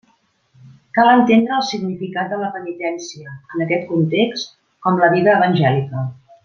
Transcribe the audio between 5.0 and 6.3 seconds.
la vida evangèlica.